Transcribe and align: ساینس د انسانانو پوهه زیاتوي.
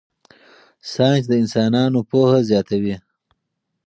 ساینس 0.93 1.25
د 1.29 1.33
انسانانو 1.41 1.99
پوهه 2.09 2.39
زیاتوي. 2.49 2.95